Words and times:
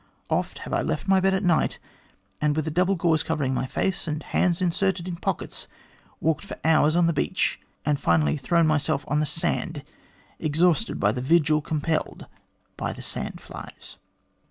Oft 0.31 0.57
have 0.65 0.73
I 0.73 0.81
left 0.81 1.07
my 1.07 1.19
bed 1.19 1.35
at 1.35 1.43
night, 1.43 1.77
and 2.41 2.55
with 2.55 2.67
a 2.67 2.71
double 2.71 2.95
gauze 2.95 3.21
covering 3.21 3.53
my 3.53 3.67
face, 3.67 4.07
and 4.07 4.23
hands 4.23 4.59
inserted 4.59 5.07
in 5.07 5.15
pockets, 5.15 5.67
walked 6.19 6.43
for 6.43 6.57
hours 6.63 6.95
on 6.95 7.05
the 7.05 7.13
beach, 7.13 7.59
and 7.85 7.99
finally 7.99 8.35
thrown 8.35 8.65
myself 8.65 9.05
on 9.07 9.19
the 9.19 9.27
sand 9.27 9.83
exhausted 10.39 10.99
by 10.99 11.11
the 11.11 11.21
vigil 11.21 11.61
compelled 11.61 12.25
by 12.77 12.93
the 12.93 13.03
sand 13.03 13.39
flies. 13.41 13.97